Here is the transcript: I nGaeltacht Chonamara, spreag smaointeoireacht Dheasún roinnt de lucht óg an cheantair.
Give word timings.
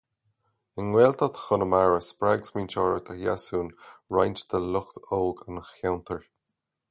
I 0.83 0.85
nGaeltacht 0.85 1.35
Chonamara, 1.41 1.99
spreag 2.07 2.47
smaointeoireacht 2.47 3.11
Dheasún 3.19 3.69
roinnt 4.17 4.45
de 4.55 4.61
lucht 4.73 4.99
óg 5.19 5.45
an 5.49 5.61
cheantair. 5.75 6.25